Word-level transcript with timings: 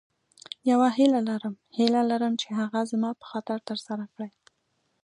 یوه 0.71 0.87
هیله 0.97 1.19
لرم 1.29 1.55
هیله 1.77 2.01
لرم 2.11 2.33
چې 2.41 2.47
هغه 2.59 2.79
زما 2.91 3.09
په 3.19 3.25
خاطر 3.31 3.59
تر 3.69 3.77
سره 3.87 4.03
کړې. 4.13 4.29